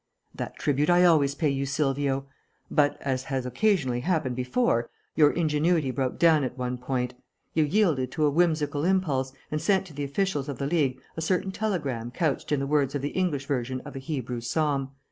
[0.33, 2.25] "That tribute I always pay you, Silvio.
[2.71, 7.13] But, as has occasionally happened before, your ingenuity broke down at one point.
[7.53, 11.21] You yielded to a whimsical impulse, and sent to the officials of the League a
[11.21, 14.89] certain telegram couched in the words of the English version of a Hebrew psalm.